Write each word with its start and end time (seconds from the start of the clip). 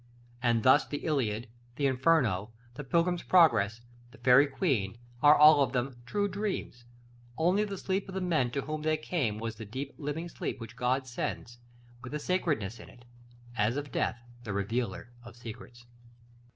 And 0.41 0.63
thus 0.63 0.87
the 0.87 1.05
"Iliad," 1.05 1.47
the 1.75 1.85
"Inferno," 1.85 2.49
the 2.73 2.83
"Pilgrim's 2.83 3.21
Progress," 3.21 3.81
the 4.09 4.17
"Faërie 4.17 4.51
Queen," 4.51 4.97
are 5.21 5.35
all 5.35 5.61
of 5.61 5.73
them 5.73 6.01
true 6.07 6.27
dreams; 6.27 6.85
only 7.37 7.63
the 7.65 7.77
sleep 7.77 8.09
of 8.09 8.15
the 8.15 8.19
men 8.19 8.49
to 8.49 8.61
whom 8.61 8.81
they 8.81 8.97
came 8.97 9.37
was 9.37 9.57
the 9.57 9.63
deep, 9.65 9.93
living 9.99 10.27
sleep 10.27 10.59
which 10.59 10.75
God 10.75 11.05
sends, 11.05 11.59
with 12.01 12.15
a 12.15 12.19
sacredness 12.19 12.79
in 12.79 12.89
it, 12.89 13.05
as 13.55 13.77
of 13.77 13.91
death, 13.91 14.19
the 14.43 14.53
revealer 14.53 15.11
of 15.23 15.35
secrets. 15.35 15.85